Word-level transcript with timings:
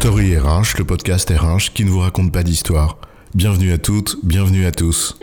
Story 0.00 0.36
RH, 0.36 0.76
le 0.78 0.84
podcast 0.84 1.30
RH 1.30 1.72
qui 1.72 1.84
ne 1.86 1.90
vous 1.90 2.00
raconte 2.00 2.30
pas 2.30 2.42
d'histoire. 2.42 2.98
Bienvenue 3.34 3.72
à 3.72 3.78
toutes, 3.78 4.18
bienvenue 4.22 4.66
à 4.66 4.70
tous. 4.70 5.18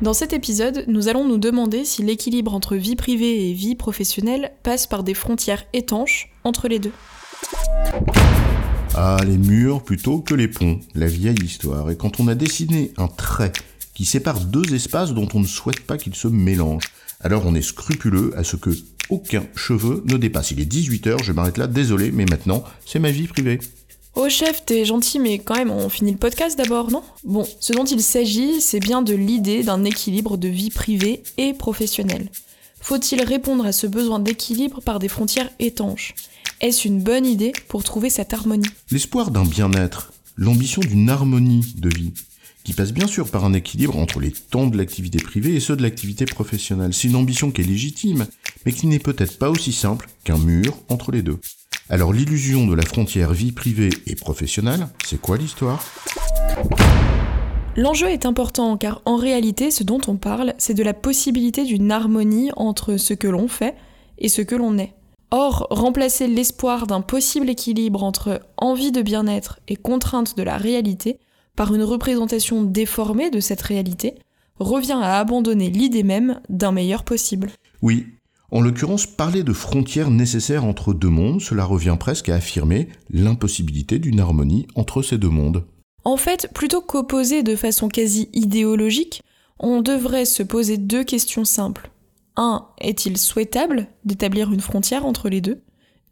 Dans 0.00 0.14
cet 0.14 0.32
épisode, 0.32 0.84
nous 0.86 1.08
allons 1.08 1.26
nous 1.26 1.38
demander 1.38 1.84
si 1.84 2.04
l'équilibre 2.04 2.54
entre 2.54 2.76
vie 2.76 2.94
privée 2.94 3.50
et 3.50 3.52
vie 3.52 3.74
professionnelle 3.74 4.52
passe 4.62 4.86
par 4.86 5.02
des 5.02 5.14
frontières 5.14 5.64
étanches 5.72 6.30
entre 6.44 6.68
les 6.68 6.78
deux. 6.78 6.92
Ah, 8.94 9.18
les 9.26 9.38
murs 9.38 9.82
plutôt 9.82 10.20
que 10.20 10.34
les 10.34 10.48
ponts, 10.48 10.78
la 10.94 11.08
vieille 11.08 11.42
histoire. 11.42 11.90
Et 11.90 11.96
quand 11.96 12.20
on 12.20 12.28
a 12.28 12.36
dessiné 12.36 12.92
un 12.96 13.08
trait 13.08 13.52
qui 13.92 14.04
sépare 14.04 14.40
deux 14.40 14.72
espaces 14.72 15.12
dont 15.12 15.28
on 15.34 15.40
ne 15.40 15.46
souhaite 15.46 15.80
pas 15.80 15.98
qu'ils 15.98 16.14
se 16.14 16.28
mélangent, 16.28 16.92
alors 17.20 17.44
on 17.44 17.54
est 17.54 17.62
scrupuleux 17.62 18.32
à 18.36 18.44
ce 18.44 18.56
que 18.56 18.70
aucun 19.08 19.44
cheveu 19.56 20.02
ne 20.06 20.16
dépasse. 20.16 20.50
Il 20.50 20.60
est 20.60 20.72
18h, 20.72 21.22
je 21.22 21.32
m'arrête 21.32 21.58
là, 21.58 21.66
désolé, 21.66 22.10
mais 22.10 22.24
maintenant, 22.24 22.64
c'est 22.86 22.98
ma 22.98 23.10
vie 23.10 23.26
privée. 23.26 23.58
Oh 24.14 24.28
chef, 24.28 24.64
t'es 24.66 24.84
gentil, 24.84 25.18
mais 25.18 25.38
quand 25.38 25.56
même, 25.56 25.70
on 25.70 25.88
finit 25.88 26.12
le 26.12 26.18
podcast 26.18 26.58
d'abord, 26.58 26.90
non? 26.90 27.02
Bon, 27.24 27.46
ce 27.60 27.72
dont 27.72 27.84
il 27.84 28.02
s'agit, 28.02 28.60
c'est 28.60 28.80
bien 28.80 29.00
de 29.00 29.14
l'idée 29.14 29.62
d'un 29.62 29.84
équilibre 29.84 30.36
de 30.36 30.48
vie 30.48 30.70
privée 30.70 31.22
et 31.38 31.54
professionnelle. 31.54 32.30
Faut-il 32.80 33.22
répondre 33.22 33.64
à 33.64 33.72
ce 33.72 33.86
besoin 33.86 34.18
d'équilibre 34.18 34.82
par 34.82 34.98
des 34.98 35.08
frontières 35.08 35.50
étanches? 35.60 36.14
Est-ce 36.60 36.86
une 36.86 37.02
bonne 37.02 37.24
idée 37.24 37.52
pour 37.68 37.84
trouver 37.84 38.10
cette 38.10 38.34
harmonie? 38.34 38.68
L'espoir 38.90 39.30
d'un 39.30 39.44
bien-être, 39.44 40.12
l'ambition 40.36 40.82
d'une 40.82 41.08
harmonie 41.08 41.74
de 41.78 41.88
vie, 41.88 42.12
qui 42.64 42.72
passe 42.72 42.92
bien 42.92 43.06
sûr 43.06 43.30
par 43.30 43.44
un 43.44 43.52
équilibre 43.52 43.98
entre 43.98 44.20
les 44.20 44.30
temps 44.30 44.66
de 44.66 44.76
l'activité 44.76 45.18
privée 45.18 45.54
et 45.54 45.60
ceux 45.60 45.76
de 45.76 45.82
l'activité 45.82 46.24
professionnelle. 46.24 46.94
C'est 46.94 47.08
une 47.08 47.16
ambition 47.16 47.50
qui 47.50 47.62
est 47.62 47.64
légitime, 47.64 48.26
mais 48.64 48.72
qui 48.72 48.86
n'est 48.86 48.98
peut-être 48.98 49.38
pas 49.38 49.50
aussi 49.50 49.72
simple 49.72 50.08
qu'un 50.24 50.38
mur 50.38 50.76
entre 50.88 51.10
les 51.10 51.22
deux. 51.22 51.38
Alors 51.88 52.12
l'illusion 52.12 52.66
de 52.66 52.74
la 52.74 52.84
frontière 52.84 53.32
vie 53.32 53.52
privée 53.52 53.90
et 54.06 54.14
professionnelle, 54.14 54.88
c'est 55.04 55.20
quoi 55.20 55.36
l'histoire? 55.36 55.84
L'enjeu 57.76 58.08
est 58.08 58.26
important 58.26 58.76
car 58.76 59.02
en 59.06 59.16
réalité 59.16 59.70
ce 59.70 59.82
dont 59.82 60.00
on 60.06 60.16
parle, 60.16 60.54
c'est 60.58 60.74
de 60.74 60.82
la 60.82 60.94
possibilité 60.94 61.64
d'une 61.64 61.90
harmonie 61.90 62.50
entre 62.56 62.96
ce 62.96 63.14
que 63.14 63.28
l'on 63.28 63.48
fait 63.48 63.74
et 64.18 64.28
ce 64.28 64.42
que 64.42 64.54
l'on 64.54 64.78
est. 64.78 64.92
Or, 65.30 65.66
remplacer 65.70 66.26
l'espoir 66.26 66.86
d'un 66.86 67.00
possible 67.00 67.48
équilibre 67.48 68.04
entre 68.04 68.42
envie 68.58 68.92
de 68.92 69.00
bien-être 69.00 69.60
et 69.66 69.76
contrainte 69.76 70.36
de 70.36 70.42
la 70.42 70.58
réalité 70.58 71.18
par 71.56 71.74
une 71.74 71.82
représentation 71.82 72.62
déformée 72.62 73.30
de 73.30 73.40
cette 73.40 73.62
réalité 73.62 74.14
revient 74.58 74.98
à 75.00 75.18
abandonner 75.18 75.70
l'idée 75.70 76.02
même 76.02 76.40
d'un 76.48 76.72
meilleur 76.72 77.04
possible. 77.04 77.50
Oui, 77.80 78.06
en 78.52 78.60
l'occurrence, 78.60 79.06
parler 79.06 79.44
de 79.44 79.54
frontières 79.54 80.10
nécessaires 80.10 80.66
entre 80.66 80.92
deux 80.92 81.08
mondes, 81.08 81.40
cela 81.40 81.64
revient 81.64 81.96
presque 81.98 82.28
à 82.28 82.34
affirmer 82.34 82.88
l'impossibilité 83.08 83.98
d'une 83.98 84.20
harmonie 84.20 84.66
entre 84.74 85.00
ces 85.00 85.16
deux 85.16 85.30
mondes. 85.30 85.64
En 86.04 86.18
fait, 86.18 86.50
plutôt 86.52 86.82
qu'opposer 86.82 87.42
de 87.42 87.56
façon 87.56 87.88
quasi 87.88 88.28
idéologique, 88.34 89.22
on 89.58 89.80
devrait 89.80 90.26
se 90.26 90.42
poser 90.42 90.76
deux 90.76 91.02
questions 91.02 91.46
simples. 91.46 91.90
1. 92.36 92.66
Est-il 92.78 93.16
souhaitable 93.16 93.86
d'établir 94.04 94.52
une 94.52 94.60
frontière 94.60 95.06
entre 95.06 95.30
les 95.30 95.40
deux? 95.40 95.62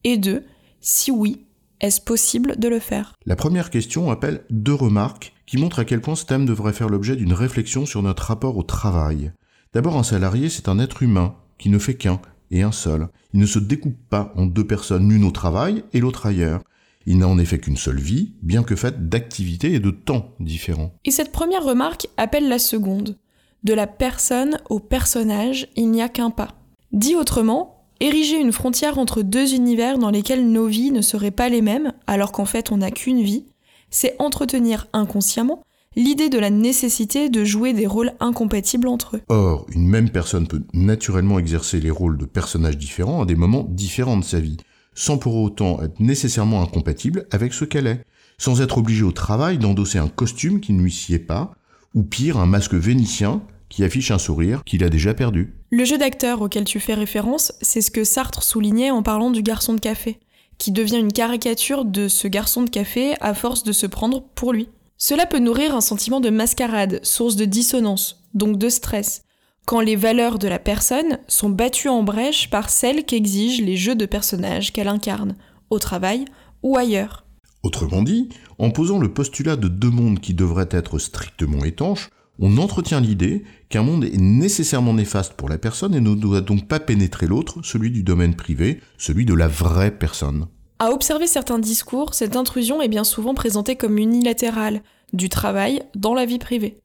Et 0.04 0.16
2. 0.16 0.44
Si 0.80 1.10
oui, 1.10 1.44
est-ce 1.80 2.00
possible 2.00 2.58
de 2.58 2.68
le 2.68 2.78
faire? 2.78 3.14
La 3.26 3.36
première 3.36 3.70
question 3.70 4.10
appelle 4.10 4.44
deux 4.50 4.74
remarques 4.74 5.32
qui 5.46 5.56
montrent 5.56 5.78
à 5.78 5.84
quel 5.84 6.00
point 6.00 6.14
ce 6.14 6.24
thème 6.24 6.46
devrait 6.46 6.72
faire 6.72 6.88
l'objet 6.88 7.16
d'une 7.16 7.32
réflexion 7.32 7.86
sur 7.86 8.02
notre 8.02 8.24
rapport 8.24 8.56
au 8.56 8.62
travail. 8.62 9.32
D'abord, 9.72 9.96
un 9.96 10.02
salarié, 10.02 10.48
c'est 10.48 10.68
un 10.68 10.78
être 10.78 11.02
humain 11.02 11.36
qui 11.58 11.70
ne 11.70 11.78
fait 11.78 11.94
qu'un 11.94 12.20
et 12.50 12.62
un 12.62 12.72
seul. 12.72 13.08
Il 13.32 13.40
ne 13.40 13.46
se 13.46 13.58
découpe 13.58 13.98
pas 14.08 14.32
en 14.36 14.46
deux 14.46 14.66
personnes, 14.66 15.08
l'une 15.08 15.24
au 15.24 15.30
travail 15.30 15.84
et 15.92 16.00
l'autre 16.00 16.26
ailleurs. 16.26 16.62
Il 17.06 17.18
n'a 17.18 17.28
en 17.28 17.38
effet 17.38 17.58
qu'une 17.58 17.76
seule 17.76 18.00
vie, 18.00 18.34
bien 18.42 18.62
que 18.62 18.76
faite 18.76 19.08
d'activités 19.08 19.72
et 19.72 19.80
de 19.80 19.90
temps 19.90 20.34
différents. 20.38 20.92
Et 21.04 21.10
cette 21.10 21.32
première 21.32 21.64
remarque 21.64 22.08
appelle 22.16 22.48
la 22.48 22.58
seconde. 22.58 23.16
De 23.64 23.74
la 23.74 23.86
personne 23.86 24.58
au 24.68 24.80
personnage, 24.80 25.68
il 25.76 25.90
n'y 25.90 26.02
a 26.02 26.08
qu'un 26.08 26.30
pas. 26.30 26.48
Dit 26.92 27.14
autrement, 27.14 27.79
ériger 28.00 28.40
une 28.40 28.52
frontière 28.52 28.98
entre 28.98 29.22
deux 29.22 29.54
univers 29.54 29.98
dans 29.98 30.10
lesquels 30.10 30.50
nos 30.50 30.66
vies 30.66 30.90
ne 30.90 31.02
seraient 31.02 31.30
pas 31.30 31.48
les 31.48 31.62
mêmes, 31.62 31.92
alors 32.06 32.32
qu'en 32.32 32.46
fait 32.46 32.72
on 32.72 32.78
n'a 32.78 32.90
qu'une 32.90 33.22
vie, 33.22 33.44
c'est 33.90 34.16
entretenir 34.18 34.88
inconsciemment 34.92 35.62
l'idée 35.96 36.28
de 36.28 36.38
la 36.38 36.50
nécessité 36.50 37.28
de 37.28 37.44
jouer 37.44 37.72
des 37.72 37.86
rôles 37.86 38.12
incompatibles 38.20 38.88
entre 38.88 39.16
eux. 39.16 39.22
Or, 39.28 39.66
une 39.74 39.88
même 39.88 40.10
personne 40.10 40.46
peut 40.46 40.62
naturellement 40.72 41.38
exercer 41.38 41.80
les 41.80 41.90
rôles 41.90 42.16
de 42.16 42.26
personnages 42.26 42.78
différents 42.78 43.22
à 43.22 43.26
des 43.26 43.34
moments 43.34 43.66
différents 43.68 44.16
de 44.16 44.24
sa 44.24 44.38
vie, 44.38 44.56
sans 44.94 45.18
pour 45.18 45.36
autant 45.36 45.82
être 45.82 45.98
nécessairement 45.98 46.62
incompatible 46.62 47.26
avec 47.32 47.52
ce 47.52 47.64
qu'elle 47.64 47.88
est, 47.88 48.04
sans 48.38 48.60
être 48.60 48.78
obligée 48.78 49.02
au 49.02 49.12
travail 49.12 49.58
d'endosser 49.58 49.98
un 49.98 50.08
costume 50.08 50.60
qui 50.60 50.72
ne 50.72 50.82
lui 50.82 50.92
sied 50.92 51.18
pas, 51.18 51.52
ou 51.94 52.04
pire, 52.04 52.38
un 52.38 52.46
masque 52.46 52.74
vénitien 52.74 53.42
qui 53.70 53.84
affiche 53.84 54.10
un 54.10 54.18
sourire 54.18 54.62
qu'il 54.64 54.84
a 54.84 54.90
déjà 54.90 55.14
perdu. 55.14 55.54
Le 55.70 55.84
jeu 55.84 55.96
d'acteur 55.96 56.42
auquel 56.42 56.64
tu 56.64 56.80
fais 56.80 56.92
référence, 56.92 57.52
c'est 57.62 57.80
ce 57.80 57.90
que 57.90 58.04
Sartre 58.04 58.42
soulignait 58.42 58.90
en 58.90 59.02
parlant 59.02 59.30
du 59.30 59.42
garçon 59.42 59.72
de 59.72 59.80
café, 59.80 60.18
qui 60.58 60.72
devient 60.72 60.98
une 60.98 61.12
caricature 61.12 61.86
de 61.86 62.08
ce 62.08 62.28
garçon 62.28 62.62
de 62.62 62.68
café 62.68 63.14
à 63.20 63.32
force 63.32 63.62
de 63.62 63.72
se 63.72 63.86
prendre 63.86 64.22
pour 64.34 64.52
lui. 64.52 64.68
Cela 64.98 65.24
peut 65.24 65.38
nourrir 65.38 65.74
un 65.74 65.80
sentiment 65.80 66.20
de 66.20 66.28
mascarade, 66.28 67.00
source 67.02 67.36
de 67.36 67.46
dissonance, 67.46 68.22
donc 68.34 68.58
de 68.58 68.68
stress, 68.68 69.22
quand 69.64 69.80
les 69.80 69.96
valeurs 69.96 70.38
de 70.38 70.48
la 70.48 70.58
personne 70.58 71.18
sont 71.28 71.48
battues 71.48 71.88
en 71.88 72.02
brèche 72.02 72.50
par 72.50 72.68
celles 72.70 73.04
qu'exigent 73.04 73.62
les 73.62 73.76
jeux 73.76 73.94
de 73.94 74.04
personnages 74.04 74.72
qu'elle 74.72 74.88
incarne, 74.88 75.36
au 75.70 75.78
travail 75.78 76.24
ou 76.62 76.76
ailleurs. 76.76 77.24
Autrement 77.62 78.02
dit, 78.02 78.30
en 78.58 78.70
posant 78.70 78.98
le 78.98 79.12
postulat 79.12 79.56
de 79.56 79.68
deux 79.68 79.90
mondes 79.90 80.18
qui 80.18 80.34
devraient 80.34 80.68
être 80.70 80.98
strictement 80.98 81.64
étanches, 81.64 82.10
on 82.40 82.56
entretient 82.56 83.00
l'idée 83.00 83.44
qu'un 83.68 83.82
monde 83.82 84.04
est 84.04 84.16
nécessairement 84.16 84.94
néfaste 84.94 85.34
pour 85.34 85.48
la 85.48 85.58
personne 85.58 85.94
et 85.94 86.00
ne 86.00 86.14
doit 86.14 86.40
donc 86.40 86.66
pas 86.66 86.80
pénétrer 86.80 87.26
l'autre, 87.26 87.60
celui 87.62 87.90
du 87.90 88.02
domaine 88.02 88.34
privé, 88.34 88.80
celui 88.96 89.26
de 89.26 89.34
la 89.34 89.46
vraie 89.46 89.90
personne. 89.90 90.46
À 90.78 90.90
observer 90.90 91.26
certains 91.26 91.58
discours, 91.58 92.14
cette 92.14 92.36
intrusion 92.36 92.80
est 92.80 92.88
bien 92.88 93.04
souvent 93.04 93.34
présentée 93.34 93.76
comme 93.76 93.98
unilatérale, 93.98 94.82
du 95.12 95.28
travail 95.28 95.82
dans 95.94 96.14
la 96.14 96.24
vie 96.24 96.38
privée. 96.38 96.78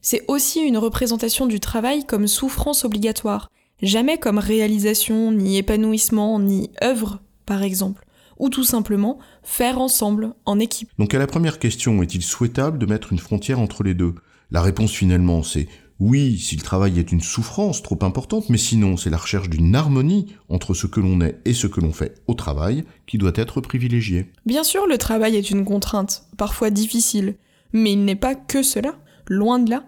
C'est 0.00 0.24
aussi 0.28 0.60
une 0.60 0.78
représentation 0.78 1.46
du 1.46 1.60
travail 1.60 2.06
comme 2.06 2.26
souffrance 2.26 2.84
obligatoire, 2.84 3.50
jamais 3.82 4.18
comme 4.18 4.38
réalisation, 4.38 5.32
ni 5.32 5.58
épanouissement, 5.58 6.38
ni 6.38 6.70
œuvre, 6.82 7.20
par 7.44 7.62
exemple, 7.62 8.06
ou 8.38 8.48
tout 8.48 8.64
simplement 8.64 9.18
faire 9.42 9.78
ensemble, 9.78 10.34
en 10.46 10.58
équipe. 10.58 10.88
Donc 10.98 11.12
à 11.12 11.18
la 11.18 11.26
première 11.26 11.58
question, 11.58 12.02
est-il 12.02 12.22
souhaitable 12.22 12.78
de 12.78 12.86
mettre 12.86 13.12
une 13.12 13.18
frontière 13.18 13.60
entre 13.60 13.82
les 13.82 13.94
deux? 13.94 14.14
La 14.50 14.62
réponse 14.62 14.92
finalement, 14.92 15.42
c'est 15.42 15.68
oui, 16.00 16.38
si 16.38 16.56
le 16.56 16.62
travail 16.62 16.98
est 16.98 17.12
une 17.12 17.20
souffrance 17.20 17.80
trop 17.82 17.98
importante, 18.02 18.50
mais 18.50 18.58
sinon 18.58 18.96
c'est 18.96 19.10
la 19.10 19.16
recherche 19.16 19.48
d'une 19.48 19.74
harmonie 19.76 20.26
entre 20.48 20.74
ce 20.74 20.86
que 20.88 21.00
l'on 21.00 21.20
est 21.20 21.38
et 21.44 21.54
ce 21.54 21.68
que 21.68 21.80
l'on 21.80 21.92
fait 21.92 22.16
au 22.26 22.34
travail 22.34 22.84
qui 23.06 23.16
doit 23.16 23.32
être 23.36 23.60
privilégiée. 23.60 24.32
Bien 24.44 24.64
sûr, 24.64 24.86
le 24.86 24.98
travail 24.98 25.36
est 25.36 25.50
une 25.50 25.64
contrainte, 25.64 26.26
parfois 26.36 26.70
difficile, 26.70 27.36
mais 27.72 27.92
il 27.92 28.04
n'est 28.04 28.16
pas 28.16 28.34
que 28.34 28.62
cela, 28.62 28.96
loin 29.28 29.60
de 29.60 29.70
là. 29.70 29.84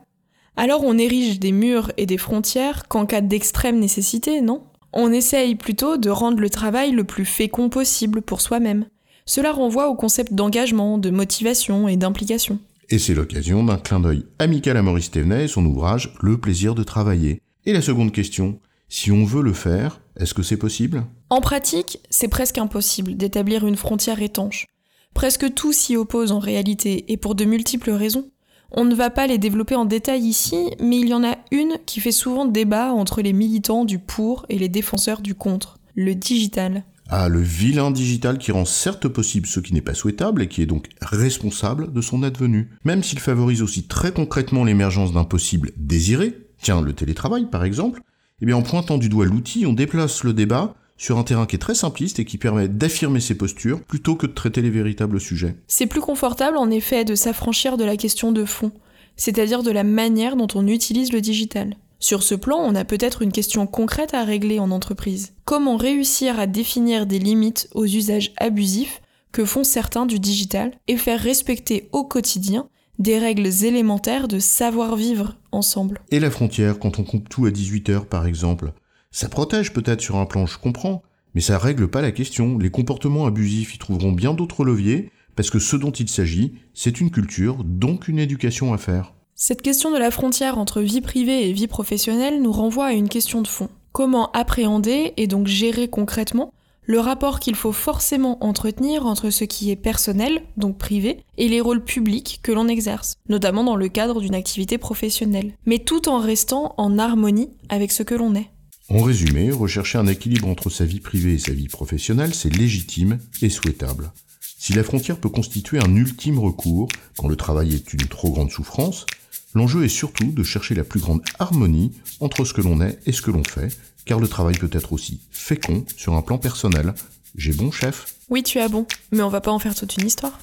Alors 0.56 0.84
on 0.84 0.96
érige 0.96 1.40
des 1.40 1.52
murs 1.52 1.90
et 1.96 2.06
des 2.06 2.18
frontières 2.18 2.86
qu'en 2.88 3.04
cas 3.04 3.20
d'extrême 3.20 3.78
nécessité, 3.78 4.40
non? 4.40 4.62
On 4.92 5.12
essaye 5.12 5.56
plutôt 5.56 5.98
de 5.98 6.08
rendre 6.08 6.40
le 6.40 6.48
travail 6.48 6.92
le 6.92 7.04
plus 7.04 7.26
fécond 7.26 7.68
possible 7.68 8.22
pour 8.22 8.40
soi-même. 8.40 8.86
Cela 9.26 9.52
renvoie 9.52 9.88
au 9.88 9.96
concept 9.96 10.32
d'engagement, 10.32 10.98
de 10.98 11.10
motivation 11.10 11.88
et 11.88 11.96
d'implication. 11.96 12.60
Et 12.88 13.00
c'est 13.00 13.14
l'occasion 13.14 13.64
d'un 13.64 13.78
clin 13.78 13.98
d'œil 13.98 14.24
amical 14.38 14.76
à 14.76 14.82
Maurice 14.82 15.10
Thévenet 15.10 15.44
et 15.44 15.48
son 15.48 15.66
ouvrage 15.66 16.14
Le 16.20 16.38
plaisir 16.38 16.76
de 16.76 16.84
travailler. 16.84 17.42
Et 17.64 17.72
la 17.72 17.82
seconde 17.82 18.12
question, 18.12 18.60
si 18.88 19.10
on 19.10 19.24
veut 19.24 19.42
le 19.42 19.52
faire, 19.52 20.00
est-ce 20.16 20.34
que 20.34 20.44
c'est 20.44 20.56
possible? 20.56 21.04
En 21.28 21.40
pratique, 21.40 21.98
c'est 22.10 22.28
presque 22.28 22.58
impossible 22.58 23.16
d'établir 23.16 23.66
une 23.66 23.74
frontière 23.74 24.22
étanche. 24.22 24.66
Presque 25.14 25.52
tout 25.54 25.72
s'y 25.72 25.96
oppose 25.96 26.30
en 26.30 26.38
réalité, 26.38 27.10
et 27.12 27.16
pour 27.16 27.34
de 27.34 27.44
multiples 27.44 27.90
raisons. 27.90 28.30
On 28.70 28.84
ne 28.84 28.94
va 28.94 29.10
pas 29.10 29.26
les 29.26 29.38
développer 29.38 29.74
en 29.74 29.84
détail 29.84 30.22
ici, 30.22 30.70
mais 30.80 30.98
il 30.98 31.08
y 31.08 31.14
en 31.14 31.24
a 31.24 31.38
une 31.50 31.78
qui 31.86 31.98
fait 31.98 32.12
souvent 32.12 32.44
débat 32.44 32.92
entre 32.92 33.20
les 33.20 33.32
militants 33.32 33.84
du 33.84 33.98
pour 33.98 34.46
et 34.48 34.58
les 34.58 34.68
défenseur 34.68 35.22
du 35.22 35.34
contre, 35.34 35.78
le 35.96 36.14
digital. 36.14 36.84
Ah, 37.08 37.28
le 37.28 37.40
vilain 37.40 37.92
digital 37.92 38.36
qui 38.36 38.50
rend 38.50 38.64
certes 38.64 39.06
possible 39.06 39.46
ce 39.46 39.60
qui 39.60 39.72
n'est 39.72 39.80
pas 39.80 39.94
souhaitable 39.94 40.42
et 40.42 40.48
qui 40.48 40.60
est 40.60 40.66
donc 40.66 40.88
responsable 41.00 41.92
de 41.92 42.00
son 42.00 42.24
advenu. 42.24 42.70
Même 42.84 43.04
s'il 43.04 43.20
favorise 43.20 43.62
aussi 43.62 43.84
très 43.84 44.12
concrètement 44.12 44.64
l'émergence 44.64 45.12
d'un 45.12 45.22
possible 45.24 45.70
désiré, 45.76 46.34
tiens, 46.60 46.82
le 46.82 46.92
télétravail 46.94 47.46
par 47.48 47.64
exemple, 47.64 48.02
eh 48.42 48.46
bien 48.46 48.56
en 48.56 48.62
pointant 48.62 48.98
du 48.98 49.08
doigt 49.08 49.24
l'outil, 49.24 49.66
on 49.66 49.72
déplace 49.72 50.24
le 50.24 50.32
débat 50.32 50.74
sur 50.96 51.18
un 51.18 51.22
terrain 51.22 51.46
qui 51.46 51.56
est 51.56 51.60
très 51.60 51.74
simpliste 51.76 52.18
et 52.18 52.24
qui 52.24 52.38
permet 52.38 52.68
d'affirmer 52.68 53.20
ses 53.20 53.36
postures 53.36 53.82
plutôt 53.84 54.16
que 54.16 54.26
de 54.26 54.32
traiter 54.32 54.62
les 54.62 54.70
véritables 54.70 55.20
sujets. 55.20 55.54
C'est 55.68 55.86
plus 55.86 56.00
confortable 56.00 56.56
en 56.56 56.70
effet 56.70 57.04
de 57.04 57.14
s'affranchir 57.14 57.76
de 57.76 57.84
la 57.84 57.96
question 57.96 58.32
de 58.32 58.44
fond, 58.44 58.72
c'est-à-dire 59.16 59.62
de 59.62 59.70
la 59.70 59.84
manière 59.84 60.34
dont 60.34 60.48
on 60.54 60.66
utilise 60.66 61.12
le 61.12 61.20
digital. 61.20 61.76
Sur 61.98 62.22
ce 62.22 62.34
plan, 62.34 62.58
on 62.58 62.74
a 62.74 62.84
peut-être 62.84 63.22
une 63.22 63.32
question 63.32 63.66
concrète 63.66 64.12
à 64.12 64.24
régler 64.24 64.58
en 64.58 64.70
entreprise. 64.70 65.32
Comment 65.44 65.76
réussir 65.76 66.38
à 66.38 66.46
définir 66.46 67.06
des 67.06 67.18
limites 67.18 67.68
aux 67.74 67.86
usages 67.86 68.32
abusifs 68.36 69.00
que 69.32 69.44
font 69.44 69.64
certains 69.64 70.04
du 70.04 70.18
digital 70.18 70.72
et 70.88 70.98
faire 70.98 71.20
respecter 71.20 71.88
au 71.92 72.04
quotidien 72.04 72.68
des 72.98 73.18
règles 73.18 73.46
élémentaires 73.64 74.28
de 74.28 74.38
savoir-vivre 74.38 75.36
ensemble? 75.52 76.00
Et 76.10 76.20
la 76.20 76.30
frontière, 76.30 76.78
quand 76.78 76.98
on 76.98 77.04
coupe 77.04 77.28
tout 77.30 77.46
à 77.46 77.50
18h 77.50 78.04
par 78.04 78.26
exemple, 78.26 78.72
ça 79.10 79.30
protège 79.30 79.72
peut-être 79.72 80.02
sur 80.02 80.16
un 80.16 80.26
plan, 80.26 80.44
je 80.44 80.58
comprends, 80.58 81.02
mais 81.34 81.40
ça 81.40 81.58
règle 81.58 81.88
pas 81.88 82.02
la 82.02 82.12
question. 82.12 82.58
Les 82.58 82.70
comportements 82.70 83.26
abusifs 83.26 83.74
y 83.74 83.78
trouveront 83.78 84.12
bien 84.12 84.34
d'autres 84.34 84.64
leviers, 84.64 85.10
parce 85.34 85.50
que 85.50 85.58
ce 85.58 85.76
dont 85.76 85.90
il 85.90 86.08
s'agit, 86.08 86.54
c'est 86.74 87.00
une 87.00 87.10
culture, 87.10 87.64
donc 87.64 88.08
une 88.08 88.18
éducation 88.18 88.74
à 88.74 88.78
faire. 88.78 89.15
Cette 89.38 89.60
question 89.60 89.90
de 89.90 89.98
la 89.98 90.10
frontière 90.10 90.56
entre 90.56 90.80
vie 90.80 91.02
privée 91.02 91.46
et 91.46 91.52
vie 91.52 91.66
professionnelle 91.66 92.40
nous 92.40 92.52
renvoie 92.52 92.86
à 92.86 92.92
une 92.94 93.10
question 93.10 93.42
de 93.42 93.46
fond. 93.46 93.68
Comment 93.92 94.32
appréhender 94.32 95.12
et 95.18 95.26
donc 95.26 95.46
gérer 95.46 95.88
concrètement 95.88 96.54
le 96.84 97.00
rapport 97.00 97.38
qu'il 97.38 97.54
faut 97.54 97.72
forcément 97.72 98.42
entretenir 98.42 99.04
entre 99.04 99.28
ce 99.28 99.44
qui 99.44 99.70
est 99.70 99.76
personnel, 99.76 100.40
donc 100.56 100.78
privé, 100.78 101.18
et 101.36 101.48
les 101.48 101.60
rôles 101.60 101.84
publics 101.84 102.40
que 102.42 102.50
l'on 102.50 102.66
exerce, 102.66 103.16
notamment 103.28 103.62
dans 103.62 103.76
le 103.76 103.88
cadre 103.88 104.22
d'une 104.22 104.34
activité 104.34 104.78
professionnelle, 104.78 105.52
mais 105.66 105.80
tout 105.80 106.08
en 106.08 106.18
restant 106.18 106.74
en 106.78 106.98
harmonie 106.98 107.50
avec 107.68 107.92
ce 107.92 108.04
que 108.04 108.14
l'on 108.14 108.34
est. 108.36 108.48
En 108.88 109.02
résumé, 109.02 109.50
rechercher 109.50 109.98
un 109.98 110.06
équilibre 110.06 110.48
entre 110.48 110.70
sa 110.70 110.86
vie 110.86 111.00
privée 111.00 111.34
et 111.34 111.38
sa 111.38 111.52
vie 111.52 111.68
professionnelle, 111.68 112.34
c'est 112.34 112.56
légitime 112.56 113.18
et 113.42 113.50
souhaitable. 113.50 114.12
Si 114.40 114.72
la 114.72 114.82
frontière 114.82 115.18
peut 115.18 115.28
constituer 115.28 115.78
un 115.78 115.94
ultime 115.94 116.38
recours 116.38 116.88
quand 117.18 117.28
le 117.28 117.36
travail 117.36 117.74
est 117.74 117.92
une 117.92 118.08
trop 118.08 118.30
grande 118.30 118.50
souffrance, 118.50 119.04
l'enjeu 119.54 119.84
est 119.84 119.88
surtout 119.88 120.30
de 120.32 120.42
chercher 120.42 120.74
la 120.74 120.84
plus 120.84 121.00
grande 121.00 121.22
harmonie 121.38 121.92
entre 122.20 122.44
ce 122.44 122.52
que 122.52 122.60
l'on 122.60 122.80
est 122.80 122.98
et 123.06 123.12
ce 123.12 123.22
que 123.22 123.30
l'on 123.30 123.44
fait, 123.44 123.76
car 124.04 124.20
le 124.20 124.28
travail 124.28 124.56
peut 124.56 124.70
être 124.72 124.92
aussi 124.92 125.20
fécond 125.30 125.84
sur 125.96 126.14
un 126.14 126.22
plan 126.22 126.38
personnel. 126.38 126.94
J'ai 127.36 127.52
bon 127.52 127.70
chef? 127.70 128.14
Oui, 128.28 128.42
tu 128.42 128.58
as 128.58 128.68
bon, 128.68 128.86
mais 129.12 129.22
on 129.22 129.28
va 129.28 129.40
pas 129.40 129.50
en 129.52 129.58
faire 129.58 129.74
toute 129.74 129.96
une 129.96 130.06
histoire. 130.06 130.38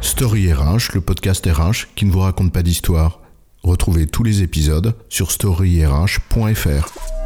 Story 0.00 0.52
RH, 0.52 0.94
le 0.94 1.00
podcast 1.00 1.46
RH 1.46 1.94
qui 1.94 2.04
ne 2.04 2.10
vous 2.10 2.20
raconte 2.20 2.52
pas 2.52 2.62
d'histoire. 2.62 3.20
Retrouvez 3.62 4.06
tous 4.06 4.22
les 4.22 4.42
épisodes 4.42 4.94
sur 5.08 5.30
storyrh.fr. 5.30 7.19